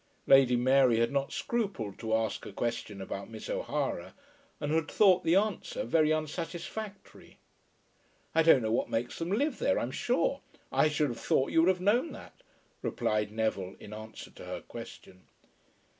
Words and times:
Lady 0.25 0.55
Mary 0.55 0.97
had 0.97 1.11
not 1.11 1.31
scrupled 1.31 1.99
to 1.99 2.15
ask 2.15 2.43
a 2.47 2.51
question 2.51 3.01
about 3.01 3.29
Miss 3.29 3.47
O'Hara, 3.51 4.15
and 4.59 4.71
had 4.71 4.89
thought 4.89 5.23
the 5.23 5.35
answer 5.35 5.83
very 5.83 6.11
unsatisfactory. 6.11 7.37
"I 8.33 8.41
don't 8.41 8.63
know 8.63 8.71
what 8.71 8.89
makes 8.89 9.19
them 9.19 9.29
live 9.31 9.59
there, 9.59 9.77
I'm 9.77 9.91
sure. 9.91 10.41
I 10.71 10.89
should 10.89 11.09
have 11.09 11.19
thought 11.19 11.51
you 11.51 11.59
would 11.61 11.69
have 11.69 11.81
known 11.81 12.13
that," 12.13 12.33
replied 12.81 13.31
Neville, 13.31 13.75
in 13.79 13.93
answer 13.93 14.31
to 14.31 14.45
her 14.45 14.61
question. 14.61 15.27